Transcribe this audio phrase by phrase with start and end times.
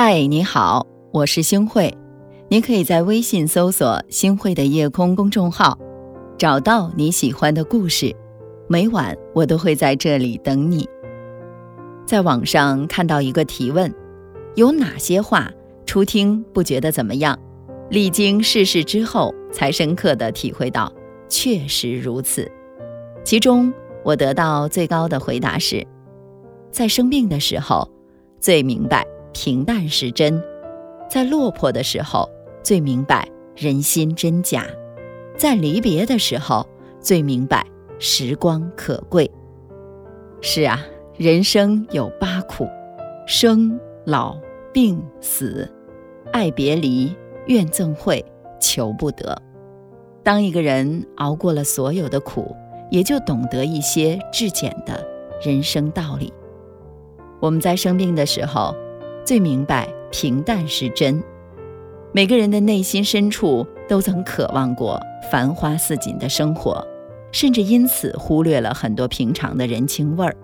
[0.00, 1.92] 嗨，你好，我是星慧。
[2.48, 5.76] 你可以在微信搜索“星慧的夜空”公众号，
[6.38, 8.14] 找到你喜欢的故事。
[8.68, 10.88] 每晚我都会在这里等你。
[12.06, 13.92] 在网上看到一个提问：
[14.54, 15.50] 有哪些话
[15.84, 17.36] 初听不觉得怎么样，
[17.90, 20.92] 历经世事之后才深刻的体会到，
[21.28, 22.48] 确实如此。
[23.24, 23.72] 其中
[24.04, 25.84] 我得到最高的回答是：
[26.70, 27.90] 在生病的时候，
[28.38, 29.04] 最明白。
[29.32, 30.42] 平淡是真，
[31.08, 32.28] 在落魄的时候
[32.62, 34.66] 最明白人心真假，
[35.36, 36.66] 在离别的时候
[37.00, 37.64] 最明白
[37.98, 39.30] 时光可贵。
[40.40, 40.80] 是啊，
[41.16, 42.66] 人生有八苦：
[43.26, 44.36] 生、老、
[44.72, 45.70] 病、死、
[46.32, 47.14] 爱别离、
[47.46, 48.24] 怨憎会、
[48.60, 49.40] 求不得。
[50.22, 52.54] 当一个人熬过了所有的苦，
[52.90, 55.06] 也就懂得一些至简的
[55.42, 56.32] 人生道理。
[57.40, 58.74] 我们在生病的时候。
[59.28, 61.22] 最明白平淡是真，
[62.12, 64.98] 每个人的内心深处都曾渴望过
[65.30, 66.82] 繁花似锦的生活，
[67.30, 70.34] 甚至因此忽略了很多平常的人情味儿。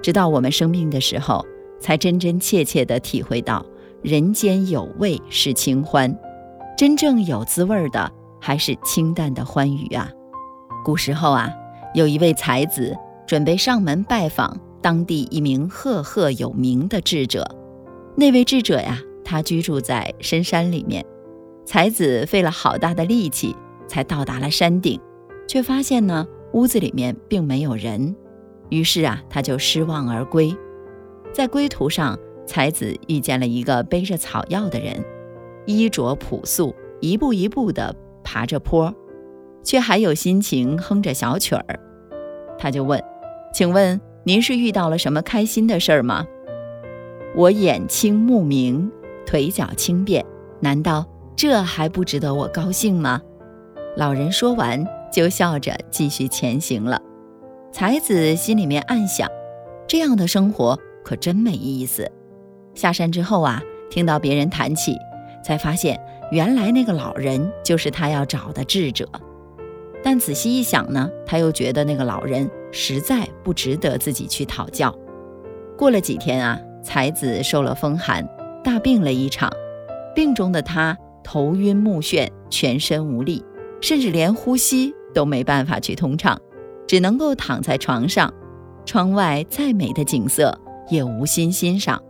[0.00, 1.44] 直到我们生病的时候，
[1.78, 3.62] 才真真切切地体会到
[4.00, 6.18] 人间有味是清欢，
[6.78, 10.10] 真正有滋味的还是清淡的欢愉啊！
[10.82, 11.52] 古时候啊，
[11.92, 17.46] 有一位才子准备上门拜访当地一名赫赫有名的智者。
[18.18, 21.06] 那位智者呀，他居住在深山里面。
[21.64, 23.54] 才子费了好大的力气
[23.86, 25.00] 才到达了山顶，
[25.46, 28.16] 却发现呢，屋子里面并没有人。
[28.70, 30.52] 于是啊，他就失望而归。
[31.32, 35.04] 在归途上，才子遇见了一个背着草药的人，
[35.64, 37.94] 衣着朴素，一步一步地
[38.24, 38.92] 爬着坡，
[39.62, 41.78] 却还有心情哼着小曲儿。
[42.58, 43.00] 他就问
[43.54, 46.26] ：“请问您是遇到了什么开心的事儿吗？”
[47.38, 48.90] 我眼清目明，
[49.24, 50.26] 腿脚轻便，
[50.58, 51.06] 难道
[51.36, 53.22] 这还不值得我高兴吗？
[53.96, 57.00] 老人说完，就笑着继续前行了。
[57.70, 59.30] 才子心里面暗想：
[59.86, 62.10] 这样的生活可真没意思。
[62.74, 64.96] 下山之后啊，听到别人谈起，
[65.44, 65.96] 才发现
[66.32, 69.08] 原来那个老人就是他要找的智者。
[70.02, 74.92] 但仔细一想呢，他又觉得那个老人实在不值得自己去讨教。
[75.76, 76.60] 过了几天啊。
[76.88, 78.26] 才子受了风寒，
[78.64, 79.52] 大病了一场。
[80.14, 83.44] 病中的他头晕目眩，全身无力，
[83.82, 86.40] 甚至连呼吸都没办法去通畅，
[86.86, 88.32] 只能够躺在床上。
[88.86, 92.02] 窗外再美的景色也无心欣赏。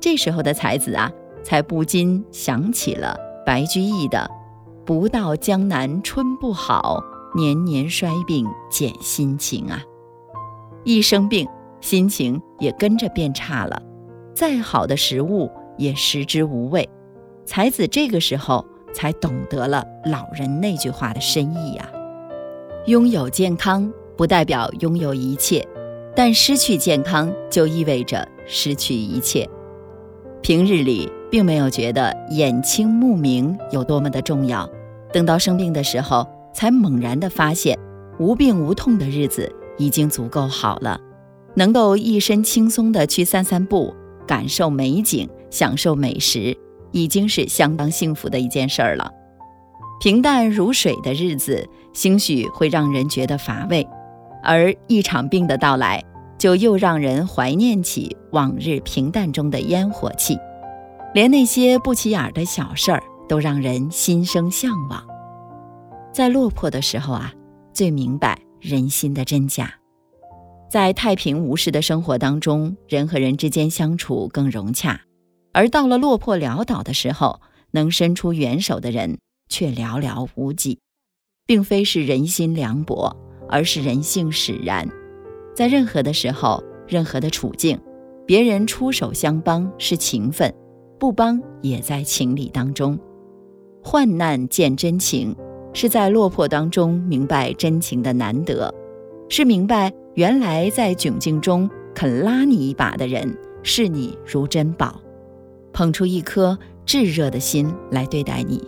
[0.00, 1.08] 这时候的才子啊，
[1.44, 4.28] 才不禁想起了白居易的
[4.84, 7.00] “不到江南春不好，
[7.36, 9.80] 年年衰病减心情”啊。
[10.82, 11.46] 一生病，
[11.80, 13.80] 心情也跟着变差了。
[14.38, 16.88] 再好的食物也食之无味，
[17.44, 21.90] 才子这个时候才懂得了老人那句话的深意呀。
[22.86, 25.66] 拥有健康不代表拥有一切，
[26.14, 29.44] 但失去健康就意味着失去一切。
[30.40, 34.70] 平日里并没有觉得眼清目明有多么的重要，
[35.12, 37.76] 等到生病的时候，才猛然的发现，
[38.20, 41.00] 无病无痛的日子已经足够好了，
[41.56, 43.92] 能够一身轻松的去散散步。
[44.28, 46.56] 感受美景，享受美食，
[46.92, 49.10] 已经是相当幸福的一件事儿了。
[50.00, 53.84] 平淡如水的日子，兴许会让人觉得乏味，
[54.44, 56.04] 而一场病的到来，
[56.38, 60.38] 就又让人怀念起往日平淡中的烟火气，
[61.14, 65.02] 连那些不起眼的小事儿，都让人心生向往。
[66.12, 67.32] 在落魄的时候啊，
[67.72, 69.74] 最明白人心的真假。
[70.68, 75.00] 在太平无事的生活当中，人和人之间相处更融洽；
[75.52, 77.40] 而到了落魄潦倒的时候，
[77.70, 79.18] 能伸出援手的人
[79.48, 80.78] 却寥寥无几。
[81.46, 83.16] 并非是人心凉薄，
[83.48, 84.86] 而是人性使然。
[85.54, 87.80] 在任何的时候、任何的处境，
[88.26, 90.54] 别人出手相帮是情分，
[90.98, 92.98] 不帮也在情理当中。
[93.82, 95.34] 患难见真情，
[95.72, 98.70] 是在落魄当中明白真情的难得，
[99.30, 99.90] 是明白。
[100.18, 105.00] 原来在窘境中肯拉你一把的人，视你如珍宝，
[105.72, 108.60] 捧出一颗炙热的心来对待你，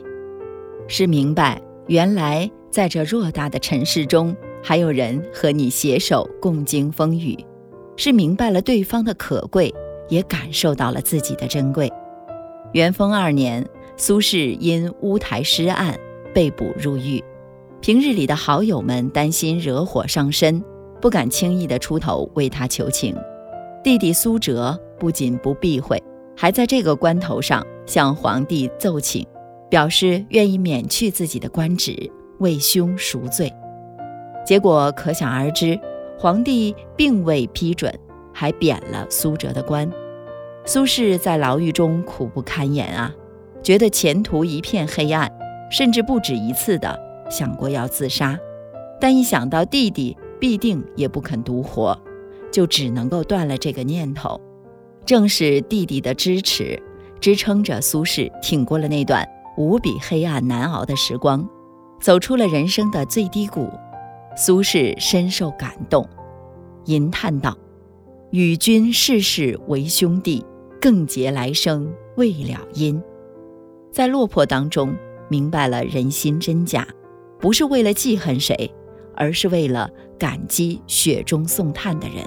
[0.86, 4.32] 是明白原来在这偌大的尘世中，
[4.62, 7.36] 还有人和你携手共经风雨，
[7.96, 9.74] 是明白了对方的可贵，
[10.08, 11.92] 也感受到了自己的珍贵。
[12.74, 15.98] 元丰二年，苏轼因乌台诗案
[16.32, 17.20] 被捕入狱，
[17.80, 20.62] 平日里的好友们担心惹火上身。
[21.00, 23.16] 不敢轻易的出头为他求情，
[23.82, 26.02] 弟弟苏辙不仅不避讳，
[26.36, 29.26] 还在这个关头上向皇帝奏请，
[29.68, 33.52] 表示愿意免去自己的官职，为兄赎罪。
[34.44, 35.78] 结果可想而知，
[36.18, 37.92] 皇帝并未批准，
[38.32, 39.90] 还贬了苏辙的官。
[40.66, 43.14] 苏轼在牢狱中苦不堪言啊，
[43.62, 45.30] 觉得前途一片黑暗，
[45.70, 46.98] 甚至不止一次的
[47.30, 48.38] 想过要自杀。
[49.00, 51.96] 但一想到弟弟必定也不肯独活，
[52.50, 54.40] 就只能够断了这个念头。
[55.04, 56.82] 正是弟弟的支持，
[57.20, 59.24] 支撑着苏轼挺过了那段
[59.56, 61.48] 无比黑暗难熬的时光，
[62.00, 63.68] 走出了人生的最低谷。
[64.36, 66.08] 苏轼深受感动，
[66.86, 67.56] 吟叹道
[68.32, 70.44] ：“与君世世为兄弟。”
[70.80, 72.98] 更结来生未了因，
[73.92, 74.96] 在落魄当中
[75.28, 76.88] 明白了人心真假，
[77.38, 78.72] 不是为了记恨谁，
[79.20, 82.26] 而是为了感激雪中送炭的人，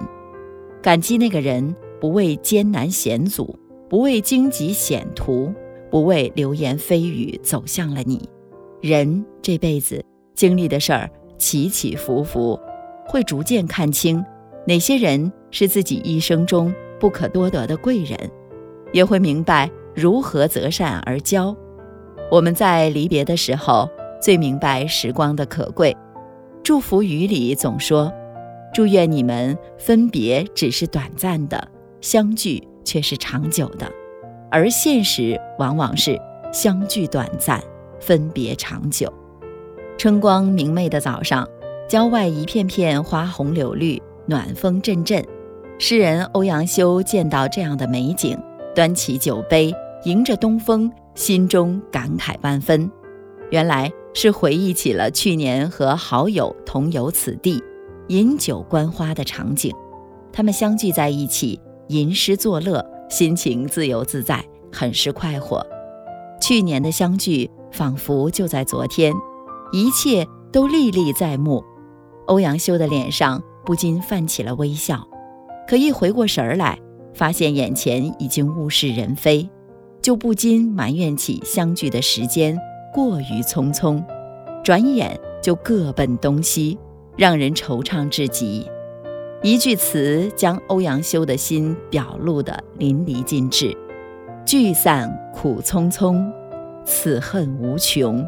[0.80, 3.58] 感激那个人不畏艰难险阻，
[3.90, 5.52] 不畏荆棘险途，
[5.90, 8.30] 不畏流言蜚语走向了你。
[8.80, 10.06] 人这辈子
[10.36, 11.10] 经历的事儿
[11.40, 12.60] 起起伏伏，
[13.08, 14.24] 会逐渐看清
[14.68, 18.16] 哪些人是自己一生中不可多得的贵人。
[18.92, 21.56] 也会明白如何择善而交。
[22.30, 23.90] 我们在离别的时候
[24.22, 25.98] 最明白时光的可贵。
[26.64, 28.10] 祝福语里总说
[28.74, 31.68] ：“祝愿你们分别只是短暂的，
[32.00, 33.86] 相聚却是长久的。”
[34.50, 36.18] 而现实往往是
[36.54, 37.62] 相聚短暂，
[38.00, 39.12] 分别长久。
[39.98, 41.46] 春光明媚的早上，
[41.90, 45.22] 郊外一片片花红柳绿，暖风阵阵。
[45.80, 48.40] 诗人欧阳修见到这样的美景。
[48.74, 49.76] 端起酒杯，
[50.06, 52.90] 迎着东风，心中感慨万分。
[53.52, 57.64] 原来是回忆起了去年和好友同游此地，
[58.08, 59.74] 饮酒观花的场景。
[60.32, 65.66] 他们相聚在一起，吟诗作乐，心情自由自在，很是快活。
[66.42, 69.14] 去年的相聚仿佛就在昨天，
[69.72, 71.64] 一切都历历在目。
[72.28, 75.08] 欧阳修的脸上不禁泛起了微笑，
[75.68, 76.80] 可一回过神儿来。
[77.14, 79.48] 发现眼前已经物是人非，
[80.02, 82.58] 就不禁埋怨起相聚的时间
[82.94, 84.04] 过于匆匆，
[84.64, 86.78] 转眼就各奔东西，
[87.18, 88.70] 让人惆怅至极。
[89.42, 93.76] 一句词将欧阳修的心表露得淋漓尽致：
[94.46, 96.32] 聚散苦匆匆，
[96.86, 98.26] 此恨无穷。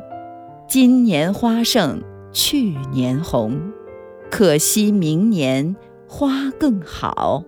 [0.68, 2.02] 今年花胜
[2.34, 3.72] 去年红，
[4.32, 5.76] 可惜明年
[6.08, 7.44] 花更好。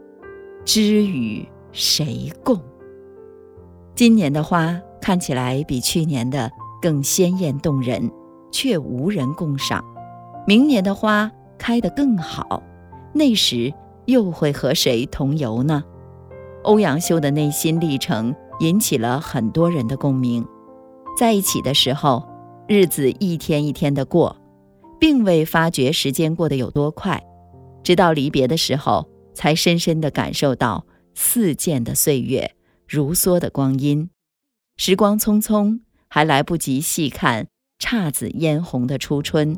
[0.63, 2.61] 知与谁共？
[3.95, 6.51] 今年的花看起来比去年的
[6.87, 8.09] 更鲜艳动人，
[8.49, 9.83] 却无人共赏。
[10.47, 12.63] 明年的花开得更好，
[13.11, 13.73] 那时
[14.05, 15.83] 又会和谁同游呢？
[16.63, 20.47] 欧阳修的内心历程引起了很多人的共鸣。
[21.19, 22.25] 在一起的时候，
[22.69, 24.37] 日子一天一天的过，
[24.97, 27.21] 并未发觉时间过得有多快，
[27.83, 29.09] 直到离别的时候。
[29.33, 32.55] 才深深地感受到似箭的岁月，
[32.87, 34.09] 如梭的光阴，
[34.77, 37.47] 时光匆匆，还来不及细看
[37.79, 39.55] 姹紫嫣红的初春，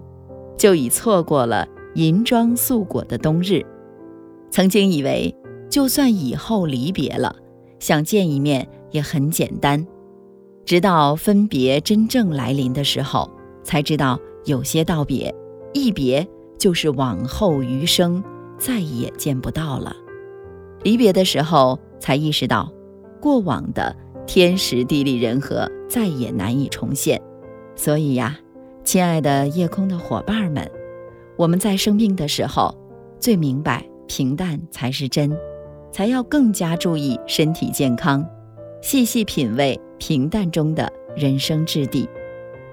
[0.58, 3.66] 就已错过了银装素裹的冬日。
[4.52, 5.36] 曾经以为，
[5.70, 7.36] 就算以后离别了，
[7.80, 9.86] 想见一面也很简单，
[10.66, 13.30] 直到分别真正来临的时候，
[13.64, 15.34] 才知道有些道别，
[15.74, 16.28] 一别
[16.58, 18.24] 就是往后余生。
[18.62, 19.96] 再也见不到了。
[20.84, 22.70] 离别的时候，才意识到，
[23.22, 23.96] 过往的
[24.32, 27.20] 天时地利人和再也难以重现。
[27.76, 28.38] 所以呀，
[28.84, 30.70] 亲爱的夜空的伙伴们，
[31.36, 32.72] 我们在生病的时候，
[33.20, 35.36] 最明白平淡才是真，
[35.92, 38.24] 才要更加注意身体健康，
[38.84, 42.08] 细细品味平淡中的人生质地。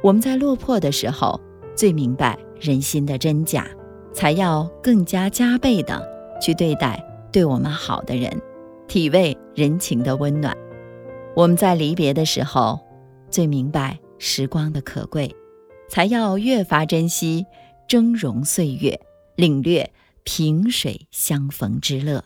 [0.02, 1.40] 我们在落魄的时候，
[1.74, 3.66] 最明白人心的真假。
[4.12, 6.06] 才要更加加倍的
[6.38, 8.30] 去对待对我们好的人，
[8.86, 10.54] 体味人情的温暖。
[11.36, 12.80] 我们在离别的时候，
[13.30, 15.36] 最明白时光的可贵，
[15.86, 17.44] 才要越发珍惜
[17.86, 18.98] 峥嵘岁月，
[19.36, 19.92] 领略
[20.24, 22.24] 萍水相逢之乐。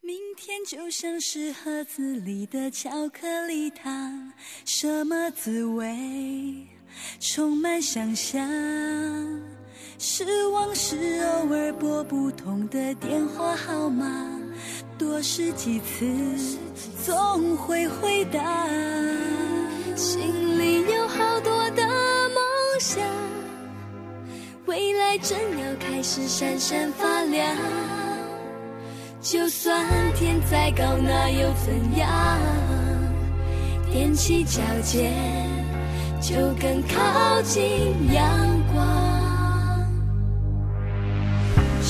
[0.00, 4.32] 明天就像是盒子里的巧克力糖，
[4.64, 6.66] 什么滋味？
[7.20, 8.40] 充满想象。
[10.00, 14.40] 是往事偶尔拨不通的电话号码，
[14.98, 16.04] 多试几次
[17.04, 18.66] 总会回答。
[19.94, 20.20] 心
[20.58, 22.42] 里有好多的梦
[22.80, 23.00] 想，
[24.66, 27.56] 未来正要开始闪闪发亮。
[29.20, 32.08] 就算天再高，那又怎样？
[33.92, 35.12] 踮起脚尖，
[36.20, 38.24] 就更靠近阳
[38.72, 39.07] 光。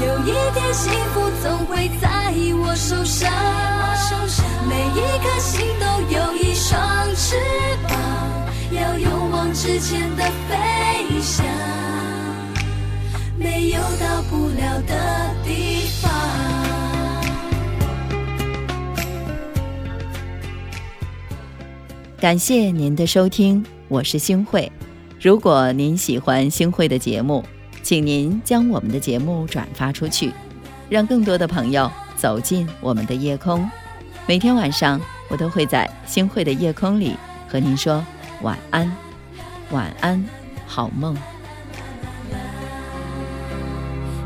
[0.00, 3.32] 有一天幸福总会在我手上。
[4.68, 6.78] 每一颗心都有一双
[7.16, 7.36] 翅
[7.88, 7.98] 膀，
[8.70, 11.44] 要勇往直前的飞翔，
[13.38, 16.12] 没有到不了的地方。
[22.20, 24.70] 感谢您的收听，我是星慧。
[25.20, 27.42] 如果您喜欢星慧的节目，
[27.88, 30.30] 请您将我们的节目转发出去，
[30.90, 33.66] 让更多的朋友走进我们的夜空。
[34.26, 37.16] 每天晚上，我都会在星汇的夜空里
[37.48, 38.04] 和您说
[38.42, 38.94] 晚安，
[39.70, 40.22] 晚安，
[40.66, 41.16] 好梦。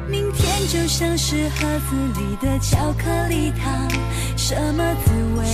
[0.08, 3.88] 明天就像是盒子里的巧克力糖，
[4.36, 5.46] 什么滋味？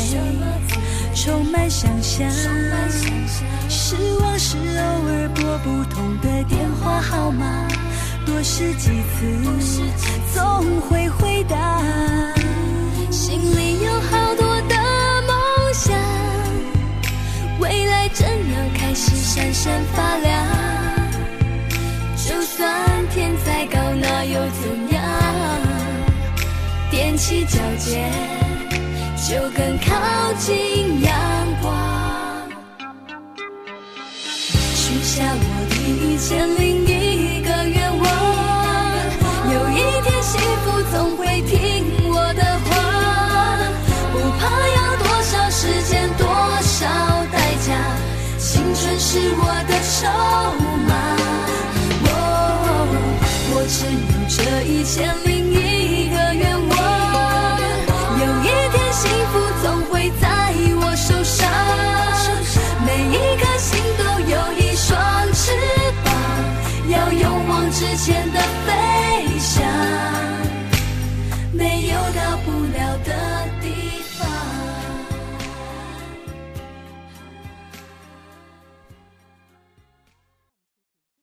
[1.15, 2.27] 充满想象，
[3.69, 7.69] 失望是偶尔拨不通的电话号码，
[8.29, 9.25] 多试几次
[10.35, 11.83] 总会回答。
[13.11, 14.77] 心里有好多的
[15.27, 15.33] 梦
[15.73, 15.97] 想，
[17.59, 20.47] 未来正要开始闪闪发亮。
[22.17, 25.03] 就算天再高，那又怎样？
[26.93, 28.13] 踮起脚尖。
[29.27, 31.13] 就更靠近阳
[31.61, 31.69] 光，
[34.75, 36.88] 许下我的一千零
[48.75, 50.07] 春是我的筹
[50.87, 50.91] 码，
[52.05, 52.09] 我
[53.55, 53.95] 我只有
[54.29, 55.38] 这一千零